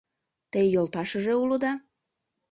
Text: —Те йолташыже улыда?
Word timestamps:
—Те 0.51 0.59
йолташыже 0.73 1.33
улыда? 1.43 1.71